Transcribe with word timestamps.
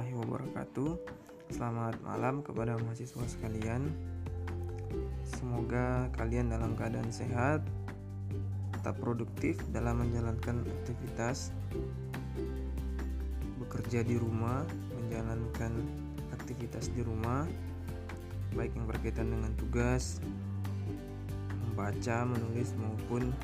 warahmatullahi 0.00 0.16
wabarakatuh. 0.16 0.90
Selamat 1.52 1.94
malam 2.00 2.40
kepada 2.40 2.72
mahasiswa 2.80 3.20
sekalian. 3.28 3.92
Semoga 5.28 6.08
kalian 6.16 6.48
dalam 6.48 6.72
keadaan 6.72 7.12
sehat, 7.12 7.60
tetap 8.72 8.96
produktif 8.96 9.60
dalam 9.76 10.00
menjalankan 10.00 10.64
aktivitas 10.64 11.52
bekerja 13.60 14.00
di 14.00 14.16
rumah, 14.16 14.64
menjalankan 15.04 15.84
aktivitas 16.32 16.88
di 16.96 17.04
rumah, 17.04 17.44
baik 18.56 18.72
yang 18.72 18.88
berkaitan 18.88 19.28
dengan 19.28 19.52
tugas, 19.60 20.24
membaca, 21.68 22.24
menulis 22.24 22.72
maupun 22.80 23.36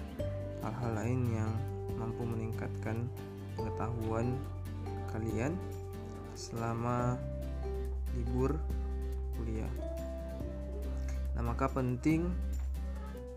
hal-hal 0.64 1.04
lain 1.04 1.20
yang 1.36 1.52
mampu 2.00 2.24
meningkatkan 2.24 3.04
pengetahuan 3.60 4.32
kalian 5.12 5.52
selama 6.36 7.16
libur 8.14 8.54
kuliah. 9.34 9.72
Nah, 11.36 11.42
maka 11.52 11.68
penting 11.68 12.28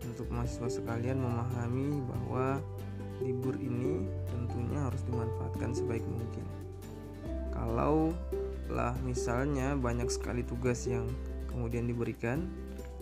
untuk 0.04 0.28
mahasiswa 0.32 0.80
sekalian 0.80 1.20
memahami 1.20 2.00
bahwa 2.08 2.60
libur 3.20 3.56
ini 3.60 4.08
tentunya 4.32 4.80
harus 4.84 5.04
dimanfaatkan 5.04 5.76
sebaik 5.76 6.04
mungkin. 6.08 6.44
Kalau 7.52 8.16
lah 8.72 8.96
misalnya 9.04 9.76
banyak 9.76 10.08
sekali 10.08 10.40
tugas 10.40 10.88
yang 10.88 11.04
kemudian 11.52 11.84
diberikan, 11.84 12.48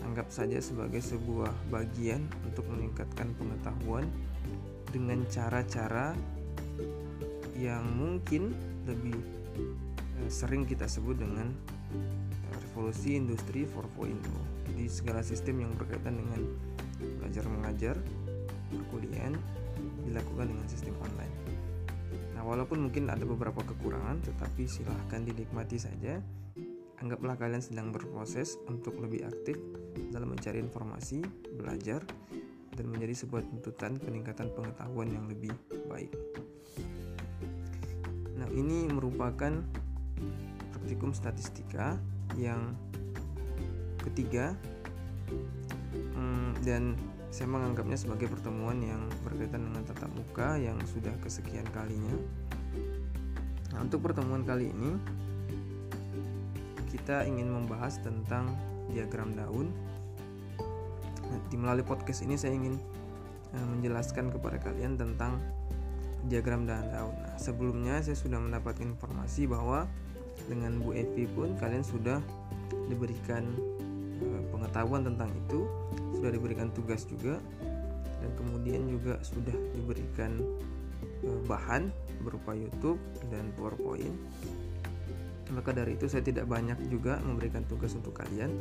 anggap 0.02 0.30
saja 0.34 0.58
sebagai 0.58 0.98
sebuah 0.98 1.52
bagian 1.70 2.26
untuk 2.42 2.66
meningkatkan 2.66 3.30
pengetahuan 3.38 4.10
dengan 4.90 5.22
cara-cara 5.30 6.16
yang 7.55 7.84
mungkin 7.94 8.55
lebih 8.86 9.18
sering 10.27 10.66
kita 10.66 10.91
sebut 10.91 11.22
dengan 11.22 11.55
eh, 11.94 12.56
revolusi 12.69 13.14
industri 13.14 13.62
4.0. 13.70 14.19
Jadi 14.66 14.84
segala 14.91 15.22
sistem 15.22 15.62
yang 15.62 15.72
berkaitan 15.78 16.19
dengan 16.19 16.42
belajar 17.22 17.47
mengajar, 17.47 17.94
perkuliahan 18.74 19.39
dilakukan 20.02 20.50
dengan 20.50 20.66
sistem 20.66 20.98
online. 20.98 21.34
Nah, 22.34 22.42
walaupun 22.42 22.91
mungkin 22.91 23.06
ada 23.11 23.22
beberapa 23.22 23.62
kekurangan, 23.62 24.22
tetapi 24.22 24.66
silahkan 24.66 25.22
dinikmati 25.22 25.78
saja. 25.78 26.19
Anggaplah 26.98 27.39
kalian 27.39 27.62
sedang 27.62 27.94
berproses 27.94 28.58
untuk 28.66 28.98
lebih 28.98 29.22
aktif 29.27 29.55
dalam 30.11 30.34
mencari 30.34 30.58
informasi, 30.58 31.22
belajar, 31.55 32.02
dan 32.74 32.86
menjadi 32.91 33.27
sebuah 33.27 33.42
tuntutan 33.46 33.98
peningkatan 33.98 34.50
pengetahuan 34.55 35.11
yang 35.11 35.27
lebih 35.30 35.55
baik. 35.91 36.11
Nah, 38.39 38.46
ini 38.55 38.86
merupakan 38.86 39.50
praktikum 40.74 41.12
statistika 41.12 41.98
yang 42.36 42.72
ketiga 44.05 44.56
hmm, 46.16 46.56
dan 46.64 46.97
saya 47.28 47.44
menganggapnya 47.52 47.98
sebagai 48.00 48.33
pertemuan 48.33 48.80
yang 48.80 49.05
berkaitan 49.20 49.69
dengan 49.69 49.84
tatap 49.84 50.08
muka 50.16 50.56
yang 50.56 50.80
sudah 50.89 51.12
kesekian 51.20 51.69
kalinya. 51.77 52.16
Nah, 53.72 53.84
untuk 53.84 54.00
pertemuan 54.00 54.48
kali 54.48 54.72
ini 54.72 54.96
kita 56.89 57.28
ingin 57.28 57.52
membahas 57.52 58.00
tentang 58.00 58.48
diagram 58.89 59.36
daun. 59.36 59.69
Nah, 61.28 61.39
di 61.52 61.56
melalui 61.61 61.84
podcast 61.84 62.24
ini 62.24 62.41
saya 62.41 62.56
ingin 62.56 62.80
uh, 63.52 63.66
menjelaskan 63.77 64.33
kepada 64.33 64.56
kalian 64.56 64.96
tentang 64.96 65.36
diagram 66.33 66.64
daun. 66.64 67.12
Nah, 67.12 67.36
sebelumnya 67.36 68.00
saya 68.00 68.16
sudah 68.16 68.41
mendapatkan 68.41 68.89
informasi 68.89 69.44
bahwa 69.44 69.84
dengan 70.48 70.80
Bu 70.80 70.96
Evi 70.96 71.28
pun 71.28 71.55
kalian 71.61 71.84
sudah 71.84 72.18
diberikan 72.89 73.45
uh, 74.24 74.42
pengetahuan 74.50 75.05
tentang 75.05 75.30
itu, 75.30 75.68
sudah 76.17 76.33
diberikan 76.33 76.73
tugas 76.73 77.05
juga 77.05 77.39
dan 78.18 78.30
kemudian 78.34 78.89
juga 78.90 79.20
sudah 79.23 79.55
diberikan 79.77 80.40
uh, 81.23 81.40
bahan 81.46 81.92
berupa 82.24 82.56
YouTube 82.56 82.98
dan 83.30 83.52
PowerPoint. 83.55 84.17
Maka 85.48 85.73
dari 85.73 85.96
itu 85.96 86.11
saya 86.11 86.20
tidak 86.20 86.45
banyak 86.45 86.77
juga 86.92 87.20
memberikan 87.24 87.64
tugas 87.64 87.96
untuk 87.96 88.17
kalian, 88.17 88.52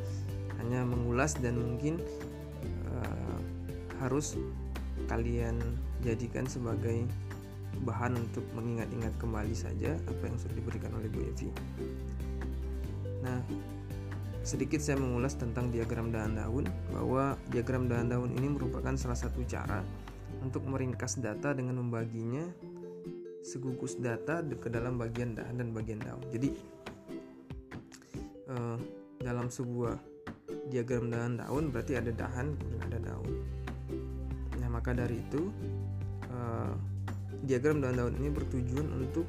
hanya 0.62 0.88
mengulas 0.88 1.35
dan 1.39 1.59
mungkin 1.59 2.00
uh, 2.88 3.39
harus 4.00 4.39
kalian 5.12 5.59
jadikan 6.03 6.47
sebagai 6.47 7.07
bahan 7.83 8.17
untuk 8.17 8.45
mengingat-ingat 8.57 9.13
kembali 9.21 9.53
saja 9.53 9.93
apa 10.07 10.23
yang 10.25 10.38
sudah 10.39 10.55
diberikan 10.57 10.93
oleh 10.97 11.09
Bu 11.11 11.21
Evi. 11.21 11.49
Nah, 13.21 13.39
sedikit 14.47 14.79
saya 14.79 14.95
mengulas 14.95 15.35
tentang 15.35 15.67
diagram 15.69 16.07
daun-daun 16.07 16.65
bahwa 16.95 17.35
diagram 17.51 17.91
daun-daun 17.91 18.31
ini 18.31 18.47
merupakan 18.47 18.95
salah 18.95 19.19
satu 19.19 19.43
cara 19.43 19.83
untuk 20.39 20.63
meringkas 20.63 21.19
data 21.19 21.51
dengan 21.51 21.83
membaginya 21.83 22.47
segugus 23.43 23.99
data 23.99 24.44
ke 24.44 24.67
dalam 24.67 24.95
bagian 24.99 25.35
dahan 25.35 25.55
dan 25.59 25.75
bagian 25.75 25.99
daun. 25.99 26.23
Jadi 26.31 26.49
eh, 28.47 28.77
dalam 29.23 29.47
sebuah 29.51 29.95
diagram 30.67 31.11
dahan-daun 31.11 31.71
berarti 31.71 31.99
ada 31.99 32.11
dahan 32.11 32.55
kemudian 32.55 32.83
ada 32.91 32.99
daun. 33.03 33.31
Nah 34.59 34.67
maka 34.71 34.91
dari 34.95 35.19
itu 35.19 35.51
eh, 36.27 36.73
diagram 37.46 37.84
daun-daun 37.84 38.16
ini 38.18 38.30
bertujuan 38.34 38.88
untuk 38.94 39.28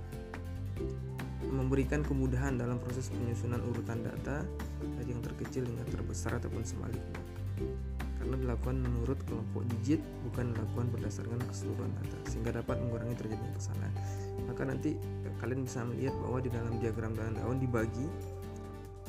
memberikan 1.48 2.04
kemudahan 2.04 2.60
dalam 2.60 2.76
proses 2.78 3.08
penyusunan 3.08 3.60
urutan 3.72 4.04
data 4.04 4.44
dari 5.00 5.10
yang 5.10 5.24
terkecil 5.24 5.64
hingga 5.64 5.84
terbesar 5.88 6.36
ataupun 6.36 6.62
sebaliknya. 6.62 7.20
Karena 8.18 8.34
dilakukan 8.34 8.76
menurut 8.82 9.18
kelompok 9.24 9.62
digit 9.72 10.02
bukan 10.28 10.52
dilakukan 10.52 10.86
berdasarkan 10.92 11.38
keseluruhan 11.48 11.90
data 11.96 12.18
sehingga 12.28 12.50
dapat 12.60 12.76
mengurangi 12.82 13.16
terjadinya 13.16 13.52
kesalahan. 13.56 13.94
Maka 14.44 14.62
nanti 14.68 14.90
kalian 15.38 15.60
bisa 15.64 15.86
melihat 15.86 16.14
bahwa 16.20 16.38
di 16.42 16.50
dalam 16.52 16.74
diagram 16.82 17.12
daun-daun 17.14 17.56
dibagi 17.62 18.06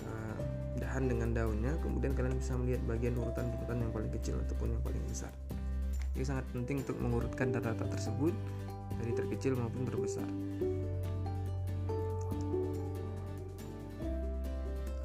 uh, 0.05 0.39
dahan 0.79 1.09
dengan 1.09 1.35
daunnya 1.35 1.73
kemudian 1.83 2.13
kalian 2.15 2.37
bisa 2.37 2.55
melihat 2.55 2.81
bagian 2.85 3.17
urutan-urutan 3.17 3.77
yang 3.81 3.91
paling 3.91 4.11
kecil 4.15 4.35
ataupun 4.47 4.77
yang 4.77 4.83
paling 4.85 5.03
besar. 5.09 5.33
Jadi 6.15 6.25
sangat 6.25 6.45
penting 6.53 6.81
untuk 6.85 6.97
mengurutkan 7.01 7.51
data-data 7.51 7.85
tersebut 7.97 8.33
dari 8.97 9.11
terkecil 9.13 9.53
maupun 9.53 9.85
terbesar 9.85 10.25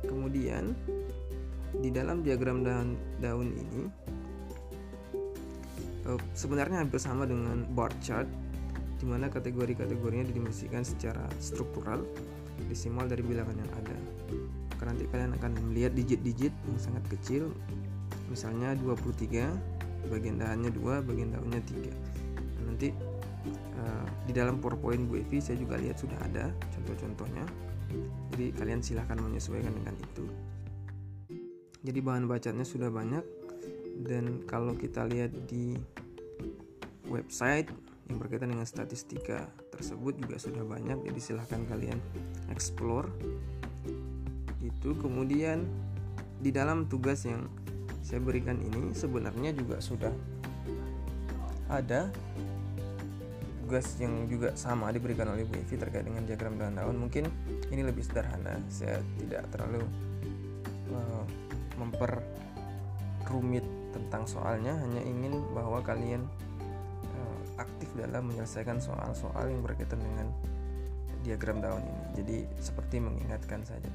kemudian 0.09 0.73
di 1.75 1.91
dalam 1.91 2.23
diagram 2.23 2.63
daun, 2.63 2.97
daun 3.19 3.49
ini 3.51 3.83
uh, 6.09 6.21
sebenarnya 6.33 6.87
hampir 6.87 7.03
sama 7.03 7.27
dengan 7.27 7.67
bar 7.75 7.93
chart 8.01 8.29
di 9.03 9.05
mana 9.11 9.29
kategori-kategorinya 9.29 10.31
didimensikan 10.31 10.87
secara 10.87 11.27
struktural 11.43 12.07
desimal 12.71 13.05
dari 13.11 13.21
bilangan 13.27 13.59
yang 13.59 13.73
ada. 13.85 13.97
Maka 14.71 14.83
nanti 14.87 15.05
kalian 15.11 15.35
akan 15.37 15.53
melihat 15.69 15.93
digit-digit 15.99 16.55
yang 16.55 16.79
sangat 16.79 17.05
kecil 17.11 17.51
misalnya 18.31 18.73
23 18.79 20.09
bagian 20.09 20.37
dahannya 20.41 20.71
2 20.73 21.07
bagian 21.07 21.29
daunnya 21.33 21.61
3 21.65 21.77
nah, 21.87 22.63
nanti 22.73 22.89
di 24.25 24.33
dalam 24.33 24.57
powerpoint 24.57 25.05
Bu 25.05 25.21
Evi 25.21 25.39
saya 25.41 25.61
juga 25.61 25.77
lihat 25.77 26.01
sudah 26.01 26.17
ada 26.25 26.49
contoh-contohnya. 26.73 27.45
Jadi 28.33 28.47
kalian 28.57 28.81
silahkan 28.81 29.21
menyesuaikan 29.21 29.71
dengan 29.71 29.95
itu. 30.01 30.25
Jadi 31.85 31.99
bahan 32.01 32.25
bacanya 32.25 32.65
sudah 32.65 32.89
banyak. 32.89 33.23
Dan 33.95 34.43
kalau 34.49 34.75
kita 34.75 35.07
lihat 35.07 35.31
di 35.47 35.79
website 37.07 37.71
yang 38.11 38.19
berkaitan 38.19 38.53
dengan 38.53 38.67
statistika 38.67 39.49
tersebut 39.71 40.19
juga 40.19 40.37
sudah 40.37 40.65
banyak 40.67 41.05
jadi 41.07 41.21
silahkan 41.21 41.63
kalian 41.69 42.01
explore. 42.51 43.09
Itu 44.65 44.97
kemudian 44.99 45.69
di 46.41 46.51
dalam 46.51 46.89
tugas 46.91 47.25
yang 47.29 47.47
saya 48.05 48.21
berikan 48.21 48.61
ini 48.61 48.93
sebenarnya 48.93 49.57
juga 49.57 49.81
sudah 49.81 50.13
ada 51.73 52.13
tugas 53.65 53.97
yang 53.97 54.29
juga 54.29 54.53
sama 54.61 54.93
diberikan 54.93 55.33
oleh 55.33 55.49
Bu 55.49 55.57
Evi 55.57 55.81
terkait 55.81 56.05
dengan 56.05 56.21
diagram 56.29 56.61
daun-daun 56.61 57.01
mungkin 57.01 57.33
ini 57.73 57.81
lebih 57.81 58.05
sederhana. 58.05 58.61
Saya 58.69 59.01
tidak 59.17 59.49
terlalu 59.49 59.81
uh, 60.93 61.25
memperrumit 61.81 63.65
tentang 63.97 64.29
soalnya. 64.29 64.77
Hanya 64.77 65.01
ingin 65.01 65.41
bahwa 65.57 65.81
kalian 65.81 66.29
uh, 67.09 67.41
aktif 67.57 67.89
dalam 67.97 68.29
menyelesaikan 68.29 68.85
soal-soal 68.85 69.49
yang 69.49 69.65
berkaitan 69.65 69.97
dengan 69.97 70.29
diagram 71.25 71.65
daun 71.65 71.81
ini. 71.81 72.05
Jadi 72.21 72.37
seperti 72.61 73.01
mengingatkan 73.01 73.65
saja. 73.65 73.89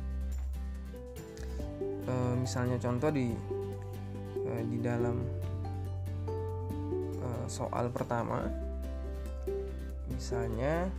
Uh, 2.09 2.33
misalnya 2.41 2.81
contoh 2.81 3.13
di 3.13 3.37
uh, 4.49 4.63
di 4.65 4.81
dalam 4.81 5.21
soal 7.49 7.89
pertama 7.89 8.45
misalnya 10.19 10.91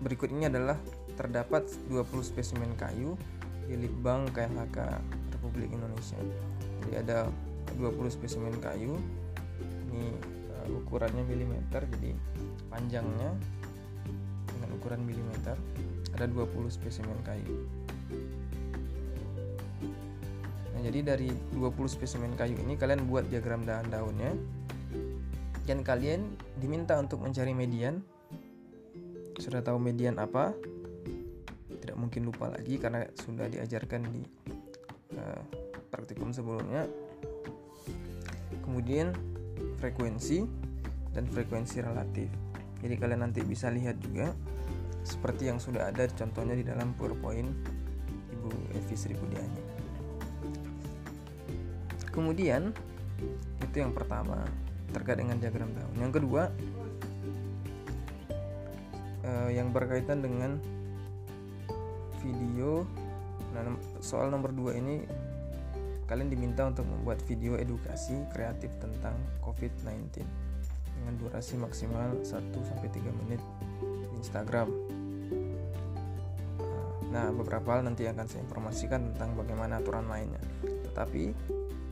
berikut 0.00 0.32
ini 0.32 0.48
adalah 0.48 0.80
terdapat 1.12 1.68
20 1.92 2.08
spesimen 2.24 2.72
kayu 2.80 3.20
di 3.68 3.76
Litbang 3.76 4.32
KLHK 4.32 4.96
Republik 5.36 5.68
Indonesia. 5.76 6.16
Jadi 6.88 6.94
ada 7.04 7.28
20 7.76 8.08
spesimen 8.08 8.56
kayu. 8.64 8.96
Ini 9.92 10.08
uh, 10.56 10.80
ukurannya 10.80 11.20
milimeter, 11.28 11.84
jadi 12.00 12.16
panjangnya 12.72 13.36
dengan 14.48 14.70
ukuran 14.80 15.04
milimeter. 15.04 15.60
Ada 16.16 16.24
20 16.32 16.72
spesimen 16.72 17.20
kayu. 17.28 17.68
Nah, 20.72 20.80
jadi 20.80 21.12
dari 21.12 21.28
20 21.52 21.76
spesimen 21.92 22.32
kayu 22.40 22.56
ini 22.56 22.80
kalian 22.80 23.04
buat 23.04 23.28
diagram 23.28 23.68
daun-daunnya. 23.68 24.32
Dan 25.62 25.86
kalian 25.86 26.34
diminta 26.58 26.98
untuk 26.98 27.22
mencari 27.22 27.54
median. 27.54 28.02
Sudah 29.38 29.62
tahu 29.62 29.78
median 29.78 30.18
apa? 30.18 30.54
tidak 31.82 31.98
mungkin 31.98 32.30
lupa 32.30 32.46
lagi 32.46 32.78
karena 32.78 33.02
sudah 33.18 33.50
diajarkan 33.50 34.06
di 34.06 34.22
uh, 35.18 35.42
praktikum 35.90 36.30
sebelumnya. 36.30 36.86
Kemudian 38.62 39.10
frekuensi 39.82 40.46
dan 41.10 41.26
frekuensi 41.26 41.82
relatif. 41.82 42.30
Jadi 42.78 42.94
kalian 42.94 43.26
nanti 43.26 43.42
bisa 43.42 43.66
lihat 43.66 43.98
juga 43.98 44.30
seperti 45.02 45.50
yang 45.50 45.58
sudah 45.58 45.90
ada 45.90 46.06
contohnya 46.14 46.54
di 46.54 46.62
dalam 46.62 46.94
PowerPoint 46.94 47.50
Ibu 48.30 48.50
Evi 48.78 48.94
Sri 48.94 49.18
Budiani. 49.18 49.62
Kemudian 52.14 52.70
itu 53.58 53.76
yang 53.82 53.90
pertama 53.90 54.46
terkait 54.92 55.18
dengan 55.18 55.40
diagram 55.40 55.72
daun. 55.72 55.96
Yang 55.98 56.12
kedua 56.22 56.42
eh, 59.24 59.50
yang 59.56 59.72
berkaitan 59.72 60.20
dengan 60.20 60.60
video 62.22 62.86
nah 63.52 63.68
soal 64.00 64.32
nomor 64.32 64.48
2 64.54 64.80
ini 64.80 65.04
kalian 66.08 66.32
diminta 66.32 66.64
untuk 66.64 66.88
membuat 66.88 67.20
video 67.28 67.56
edukasi 67.60 68.16
kreatif 68.32 68.72
tentang 68.80 69.12
COVID-19 69.44 70.24
dengan 70.96 71.14
durasi 71.20 71.56
maksimal 71.56 72.16
1 72.20 72.28
sampai 72.52 72.88
3 72.88 73.20
menit 73.24 73.40
di 73.80 74.06
Instagram. 74.20 74.68
Nah, 77.12 77.28
beberapa 77.28 77.76
hal 77.76 77.84
nanti 77.84 78.08
akan 78.08 78.24
saya 78.24 78.40
informasikan 78.40 79.12
tentang 79.12 79.36
bagaimana 79.36 79.84
aturan 79.84 80.08
lainnya. 80.08 80.40
Tetapi 80.64 81.36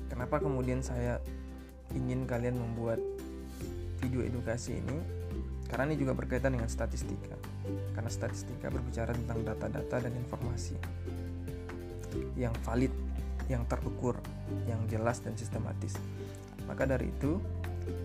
kenapa 0.09 0.41
kemudian 0.41 0.81
saya 0.81 1.21
ingin 1.97 2.27
kalian 2.27 2.59
membuat 2.59 2.99
video 4.01 4.25
edukasi 4.25 4.79
ini? 4.79 4.99
Karena 5.71 5.91
ini 5.91 6.03
juga 6.03 6.19
berkaitan 6.19 6.59
dengan 6.59 6.67
statistika 6.67 7.39
karena 7.95 8.11
statistika 8.11 8.73
berbicara 8.73 9.15
tentang 9.15 9.45
data-data 9.45 9.97
dan 10.09 10.13
informasi 10.17 10.77
yang 12.35 12.55
valid, 12.67 12.91
yang 13.47 13.63
terukur, 13.71 14.19
yang 14.67 14.83
jelas 14.91 15.23
dan 15.23 15.37
sistematis. 15.39 15.95
Maka 16.67 16.87
dari 16.87 17.11
itu, 17.11 17.39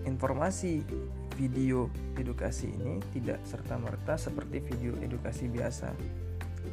informasi 0.06 0.82
video 1.34 1.90
edukasi 2.14 2.70
ini 2.70 3.02
tidak 3.12 3.42
serta-merta 3.44 4.14
seperti 4.14 4.62
video 4.62 4.94
edukasi 5.02 5.50
biasa. 5.50 5.90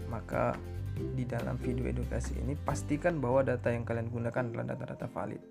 Maka 0.10 0.54
di 0.94 1.26
dalam 1.26 1.58
video 1.58 1.90
edukasi 1.90 2.38
ini 2.38 2.54
pastikan 2.54 3.18
bahwa 3.18 3.42
data 3.42 3.74
yang 3.74 3.82
kalian 3.82 4.14
gunakan 4.14 4.46
adalah 4.54 4.78
data-data 4.78 5.10
valid. 5.10 5.42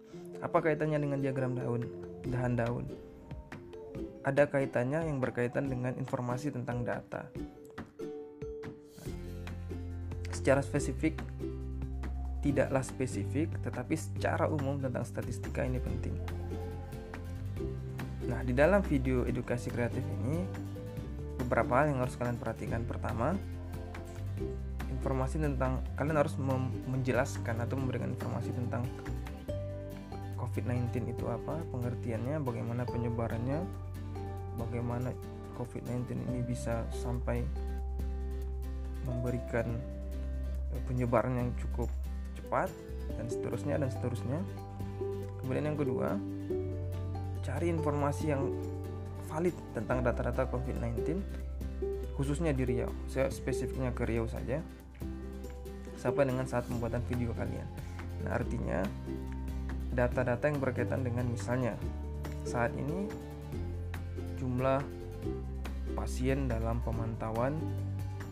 Apa 0.43 0.59
kaitannya 0.59 0.99
dengan 0.99 1.23
diagram 1.23 1.55
daun, 1.55 1.87
dahan 2.27 2.59
daun? 2.59 2.85
Ada 4.27 4.50
kaitannya 4.50 5.06
yang 5.06 5.23
berkaitan 5.23 5.71
dengan 5.71 5.94
informasi 5.94 6.50
tentang 6.50 6.83
data 6.83 7.31
secara 10.43 10.59
spesifik 10.59 11.23
tidaklah 12.43 12.83
spesifik 12.83 13.55
tetapi 13.62 13.94
secara 13.94 14.50
umum 14.50 14.75
tentang 14.83 15.06
statistika 15.06 15.62
ini 15.62 15.79
penting. 15.79 16.19
Nah, 18.27 18.43
di 18.43 18.50
dalam 18.50 18.83
video 18.83 19.23
edukasi 19.23 19.71
kreatif 19.71 20.03
ini 20.03 20.43
beberapa 21.39 21.79
hal 21.79 21.94
yang 21.94 22.03
harus 22.03 22.19
kalian 22.19 22.43
perhatikan. 22.43 22.83
Pertama, 22.83 23.39
informasi 24.91 25.39
tentang 25.39 25.79
kalian 25.94 26.19
harus 26.19 26.35
menjelaskan 26.91 27.62
atau 27.62 27.79
memberikan 27.79 28.11
informasi 28.11 28.50
tentang 28.50 28.83
COVID-19 30.53 31.17
itu 31.17 31.25
apa, 31.33 31.65
pengertiannya, 31.73 32.37
bagaimana 32.45 32.85
penyebarannya, 32.85 33.65
bagaimana 34.61 35.09
COVID-19 35.57 36.29
ini 36.29 36.45
bisa 36.45 36.85
sampai 36.93 37.41
memberikan 39.09 39.65
penyebaran 40.85 41.41
yang 41.41 41.51
cukup 41.57 41.89
cepat 42.37 42.69
dan 43.17 43.33
seterusnya 43.33 43.81
dan 43.81 43.89
seterusnya. 43.89 44.45
Kemudian 45.41 45.73
yang 45.73 45.79
kedua, 45.81 46.21
cari 47.41 47.73
informasi 47.73 48.37
yang 48.37 48.53
valid 49.33 49.57
tentang 49.73 50.05
data-data 50.05 50.53
COVID-19 50.53 51.17
khususnya 52.13 52.53
di 52.53 52.69
Riau. 52.69 52.93
Saya 53.09 53.33
spesifiknya 53.33 53.89
ke 53.97 54.05
Riau 54.05 54.29
saja. 54.29 54.61
Sampai 55.97 56.29
dengan 56.29 56.45
saat 56.45 56.69
pembuatan 56.69 57.01
video 57.09 57.33
kalian. 57.33 57.65
Nah, 58.27 58.37
artinya 58.37 58.85
data-data 59.93 60.49
yang 60.49 60.59
berkaitan 60.59 61.05
dengan 61.05 61.29
misalnya 61.29 61.77
saat 62.43 62.73
ini 62.75 63.06
jumlah 64.41 64.81
pasien 65.94 66.49
dalam 66.49 66.81
pemantauan 66.83 67.55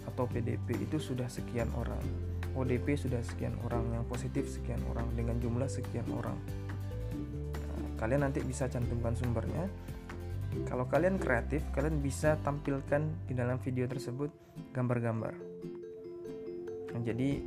atau 0.08 0.24
PDP 0.26 0.88
itu 0.88 0.98
sudah 0.98 1.28
sekian 1.30 1.70
orang 1.76 2.02
ODP 2.56 2.98
sudah 2.98 3.22
sekian 3.22 3.54
orang 3.62 3.86
yang 3.94 4.04
positif 4.10 4.50
sekian 4.50 4.82
orang 4.90 5.06
dengan 5.14 5.38
jumlah 5.38 5.70
sekian 5.70 6.06
orang. 6.10 6.34
Nah, 7.54 7.90
kalian 7.94 8.26
nanti 8.26 8.42
bisa 8.42 8.66
cantumkan 8.66 9.14
sumbernya. 9.14 9.70
Kalau 10.66 10.90
kalian 10.90 11.22
kreatif 11.22 11.62
kalian 11.70 12.02
bisa 12.02 12.34
tampilkan 12.42 13.06
di 13.30 13.38
dalam 13.38 13.62
video 13.62 13.86
tersebut 13.86 14.34
gambar-gambar. 14.74 15.34
Nah, 16.90 17.00
jadi 17.06 17.38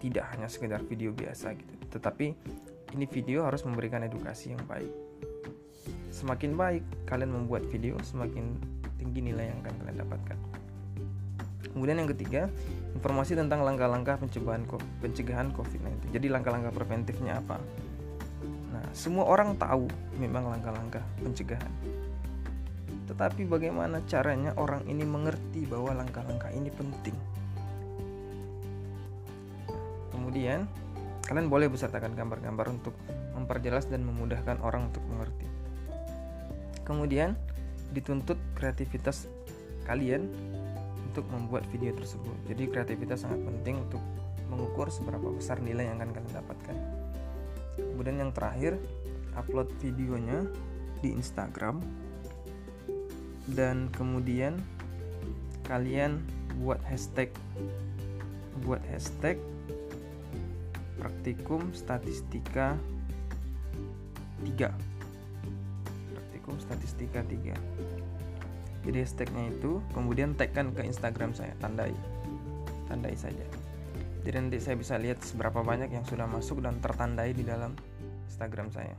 tidak 0.00 0.24
hanya 0.32 0.48
sekedar 0.48 0.80
video 0.88 1.12
biasa 1.12 1.52
gitu 1.52 1.74
tetapi 1.94 2.34
ini 2.94 3.04
video 3.10 3.42
harus 3.44 3.66
memberikan 3.66 4.06
edukasi 4.06 4.54
yang 4.54 4.62
baik 4.70 4.90
semakin 6.14 6.54
baik 6.54 6.84
kalian 7.10 7.34
membuat 7.34 7.66
video 7.66 7.98
semakin 8.00 8.54
tinggi 8.96 9.20
nilai 9.20 9.50
yang 9.50 9.58
akan 9.66 9.74
kalian 9.82 9.98
dapatkan 10.06 10.38
Kemudian 11.74 11.98
yang 11.98 12.06
ketiga, 12.14 12.46
informasi 12.94 13.34
tentang 13.34 13.66
langkah-langkah 13.66 14.14
pencegahan 14.22 14.62
pencegahan 15.02 15.50
COVID-19. 15.58 16.14
Jadi 16.14 16.30
langkah-langkah 16.30 16.70
preventifnya 16.70 17.42
apa? 17.42 17.58
Nah, 18.70 18.86
semua 18.94 19.26
orang 19.26 19.58
tahu 19.58 19.90
memang 20.22 20.54
langkah-langkah 20.54 21.02
pencegahan. 21.18 21.66
Tetapi 23.10 23.50
bagaimana 23.50 24.06
caranya 24.06 24.54
orang 24.54 24.86
ini 24.86 25.02
mengerti 25.02 25.66
bahwa 25.66 25.98
langkah-langkah 25.98 26.54
ini 26.54 26.70
penting? 26.70 27.18
kemudian, 30.34 30.66
kalian 31.24 31.48
boleh 31.48 31.72
besertakan 31.72 32.12
gambar-gambar 32.12 32.66
untuk 32.68 32.94
memperjelas 33.32 33.88
dan 33.88 34.04
memudahkan 34.04 34.60
orang 34.60 34.92
untuk 34.92 35.04
mengerti. 35.08 35.48
Kemudian, 36.84 37.32
dituntut 37.96 38.36
kreativitas 38.52 39.28
kalian 39.88 40.28
untuk 41.08 41.24
membuat 41.32 41.64
video 41.72 41.96
tersebut. 41.96 42.34
Jadi 42.50 42.68
kreativitas 42.68 43.24
sangat 43.24 43.40
penting 43.40 43.80
untuk 43.88 44.02
mengukur 44.52 44.92
seberapa 44.92 45.32
besar 45.32 45.62
nilai 45.64 45.88
yang 45.88 46.02
akan 46.02 46.10
kalian 46.12 46.34
dapatkan. 46.34 46.76
Kemudian 47.78 48.16
yang 48.20 48.32
terakhir, 48.36 48.76
upload 49.34 49.70
videonya 49.80 50.46
di 51.00 51.14
Instagram 51.14 51.80
dan 53.52 53.92
kemudian 53.92 54.56
kalian 55.68 56.20
buat 56.60 56.80
hashtag 56.88 57.28
buat 58.64 58.80
hashtag 58.88 59.36
praktikum 61.04 61.68
statistika 61.76 62.80
3 64.48 64.72
praktikum 66.16 66.56
statistika 66.56 67.20
3 67.20 67.94
jadi 68.84 69.00
hashtagnya 69.00 69.48
itu 69.48 69.80
kemudian 69.96 70.36
tagkan 70.36 70.68
ke 70.76 70.84
Instagram 70.84 71.32
saya 71.32 71.56
tandai. 71.56 71.96
Tandai 72.84 73.16
saja. 73.16 73.44
Jadi 74.24 74.36
nanti 74.36 74.58
saya 74.60 74.76
bisa 74.76 75.00
lihat 75.00 75.24
seberapa 75.24 75.64
banyak 75.64 75.92
yang 75.92 76.04
sudah 76.04 76.28
masuk 76.28 76.60
dan 76.60 76.76
tertandai 76.80 77.32
di 77.32 77.44
dalam 77.44 77.72
Instagram 78.28 78.68
saya. 78.72 78.96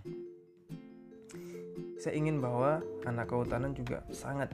Saya 2.02 2.14
ingin 2.18 2.42
bahwa 2.42 2.82
anak 3.06 3.30
kehutanan 3.30 3.74
juga 3.74 4.06
sangat 4.14 4.54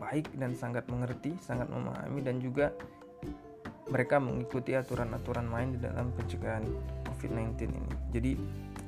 baik 0.00 0.32
dan 0.36 0.56
sangat 0.56 0.84
mengerti, 0.88 1.36
sangat 1.40 1.68
memahami 1.68 2.20
dan 2.24 2.40
juga 2.40 2.72
mereka 3.92 4.16
mengikuti 4.16 4.72
aturan-aturan 4.72 5.44
main 5.44 5.76
di 5.76 5.78
dalam 5.84 6.08
pencegahan 6.16 6.64
COVID-19 7.04 7.68
ini. 7.68 7.92
Jadi 8.08 8.30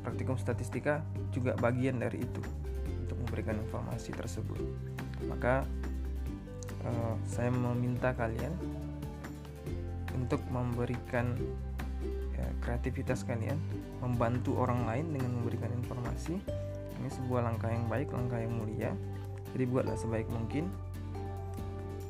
praktikum 0.00 0.40
statistika 0.40 1.04
juga 1.28 1.52
bagian 1.60 2.00
dari 2.00 2.24
itu 2.24 2.40
untuk 3.04 3.20
memberikan 3.20 3.60
informasi 3.60 4.16
tersebut. 4.16 4.56
Maka 5.28 5.68
uh, 6.88 7.14
saya 7.28 7.52
meminta 7.52 8.16
kalian 8.16 8.56
untuk 10.16 10.40
memberikan 10.48 11.36
ya, 12.32 12.48
kreativitas 12.64 13.28
kalian 13.28 13.60
membantu 14.00 14.56
orang 14.56 14.88
lain 14.88 15.12
dengan 15.12 15.36
memberikan 15.36 15.68
informasi. 15.84 16.40
Ini 16.96 17.12
sebuah 17.12 17.44
langkah 17.44 17.68
yang 17.68 17.84
baik 17.92 18.08
langkah 18.08 18.40
yang 18.40 18.56
mulia. 18.56 18.96
Jadi 19.52 19.68
buatlah 19.68 20.00
sebaik 20.00 20.32
mungkin. 20.32 20.72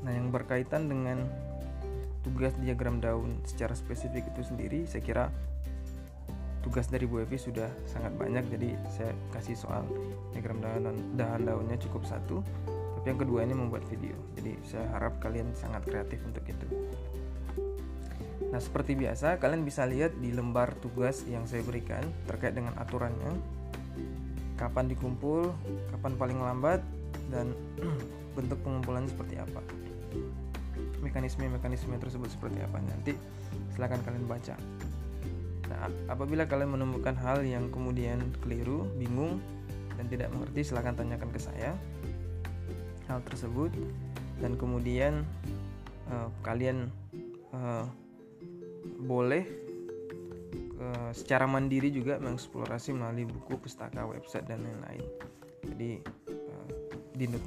Nah 0.06 0.14
yang 0.14 0.30
berkaitan 0.30 0.86
dengan 0.86 1.26
tugas 2.24 2.56
diagram 2.58 2.98
daun 2.98 3.38
secara 3.44 3.76
spesifik 3.76 4.24
itu 4.32 4.42
sendiri 4.42 4.88
saya 4.88 5.02
kira 5.04 5.24
tugas 6.64 6.88
dari 6.88 7.04
Bu 7.04 7.20
Evi 7.20 7.36
sudah 7.36 7.68
sangat 7.84 8.16
banyak 8.16 8.48
jadi 8.48 8.72
saya 8.88 9.12
kasih 9.36 9.54
soal 9.54 9.84
diagram 10.32 10.64
daun 10.64 10.96
dahan 11.14 11.44
daunnya 11.44 11.76
cukup 11.76 12.08
satu 12.08 12.40
tapi 12.98 13.06
yang 13.12 13.20
kedua 13.20 13.44
ini 13.44 13.52
membuat 13.52 13.84
video 13.92 14.16
jadi 14.40 14.56
saya 14.64 14.88
harap 14.96 15.20
kalian 15.20 15.52
sangat 15.52 15.84
kreatif 15.84 16.18
untuk 16.24 16.42
itu 16.48 16.66
Nah, 18.54 18.62
seperti 18.62 18.94
biasa, 18.94 19.42
kalian 19.42 19.66
bisa 19.66 19.82
lihat 19.82 20.14
di 20.22 20.30
lembar 20.30 20.78
tugas 20.78 21.26
yang 21.26 21.42
saya 21.42 21.66
berikan 21.66 22.06
terkait 22.30 22.54
dengan 22.54 22.70
aturannya. 22.78 23.34
Kapan 24.54 24.86
dikumpul, 24.86 25.50
kapan 25.90 26.12
paling 26.14 26.38
lambat, 26.38 26.78
dan 27.34 27.50
bentuk 28.38 28.62
pengumpulannya 28.62 29.10
seperti 29.10 29.42
apa. 29.42 29.58
Mekanisme-mekanisme 31.02 31.96
tersebut 31.98 32.30
seperti 32.30 32.62
apa 32.62 32.78
nanti 32.84 33.12
silahkan 33.74 33.98
kalian 34.06 34.26
baca. 34.28 34.54
Nah, 35.70 35.88
apabila 36.12 36.44
kalian 36.44 36.76
menemukan 36.76 37.16
hal 37.18 37.42
yang 37.42 37.72
kemudian 37.72 38.20
keliru, 38.44 38.86
bingung, 39.00 39.40
dan 39.96 40.06
tidak 40.06 40.28
mengerti, 40.30 40.60
silahkan 40.62 40.94
tanyakan 40.94 41.30
ke 41.32 41.40
saya 41.40 41.72
hal 43.08 43.20
tersebut, 43.24 43.72
dan 44.40 44.56
kemudian 44.56 45.24
uh, 46.12 46.28
kalian 46.44 46.88
uh, 47.52 47.84
boleh 49.04 49.44
uh, 50.80 51.10
secara 51.12 51.44
mandiri 51.48 51.92
juga 51.92 52.16
mengeksplorasi 52.20 52.94
melalui 52.96 53.28
buku, 53.28 53.58
pustaka, 53.58 54.04
website 54.04 54.46
dan 54.48 54.62
lain-lain. 54.62 55.04
Jadi 55.64 55.90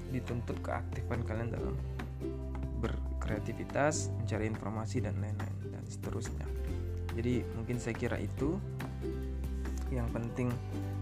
dituntut 0.09 0.57
keaktifan 0.63 1.27
kalian 1.27 1.51
dalam 1.51 1.75
berkreativitas, 3.27 4.07
mencari 4.15 4.47
informasi 4.47 5.03
dan 5.03 5.19
lain-lain 5.19 5.51
dan 5.67 5.83
seterusnya. 5.83 6.47
Jadi 7.11 7.43
mungkin 7.59 7.75
saya 7.75 7.91
kira 7.91 8.15
itu 8.15 8.55
yang 9.91 10.07
penting 10.15 10.47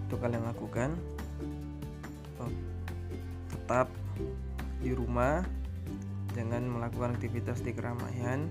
untuk 0.09 0.25
kalian 0.25 0.41
lakukan. 0.41 0.97
Uh, 2.41 2.49
tetap 3.53 3.93
di 4.81 4.89
rumah, 4.97 5.45
jangan 6.33 6.65
melakukan 6.65 7.13
aktivitas 7.13 7.61
di 7.61 7.77
keramaian 7.77 8.49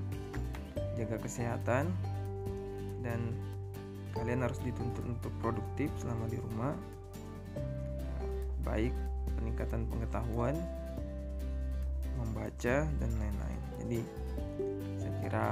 jaga 0.95 1.19
kesehatan 1.19 1.90
dan 3.02 3.35
kalian 4.14 4.47
harus 4.47 4.62
dituntut 4.62 5.02
untuk 5.02 5.35
produktif 5.43 5.90
selama 5.99 6.31
di 6.31 6.38
rumah 6.38 6.78
baik 8.62 8.95
peningkatan 9.35 9.85
pengetahuan 9.90 10.54
membaca 12.18 12.87
dan 12.87 13.11
lain-lain 13.18 13.61
jadi 13.85 14.00
saya 15.00 15.12
kira 15.23 15.47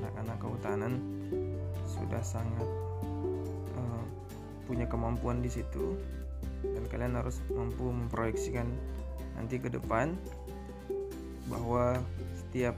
anak-anak 0.00 0.36
kehutanan 0.40 0.92
sudah 1.88 2.22
sangat 2.22 2.68
uh, 3.76 4.04
punya 4.68 4.84
kemampuan 4.86 5.40
di 5.40 5.50
situ 5.50 5.96
dan 6.62 6.84
kalian 6.90 7.18
harus 7.18 7.40
mampu 7.54 7.90
memproyeksikan 7.90 8.66
nanti 9.38 9.62
ke 9.62 9.70
depan 9.70 10.18
bahwa 11.48 11.96
setiap 12.36 12.76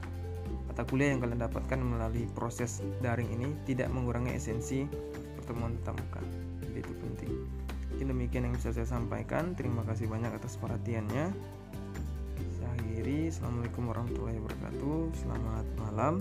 mata 0.70 0.86
kuliah 0.86 1.14
yang 1.14 1.20
kalian 1.22 1.42
dapatkan 1.42 1.80
melalui 1.80 2.28
proses 2.36 2.84
daring 3.02 3.28
ini 3.34 3.50
tidak 3.66 3.90
mengurangi 3.90 4.36
esensi 4.36 4.86
pertemuan 5.34 5.74
tatap 5.82 5.98
muka. 5.98 6.22
Jadi 6.62 6.78
itu 6.78 6.92
penting. 6.94 7.32
Mungkin 7.90 8.06
demikian 8.14 8.42
yang 8.46 8.54
bisa 8.54 8.70
saya 8.70 8.86
sampaikan. 8.86 9.58
Terima 9.58 9.82
kasih 9.82 10.06
banyak 10.06 10.30
atas 10.30 10.54
perhatiannya. 10.62 11.34
Akhiri. 13.00 13.32
Assalamualaikum 13.32 13.88
warahmatullahi 13.88 14.36
wabarakatuh. 14.44 14.96
Selamat 15.16 15.64
malam. 15.80 16.20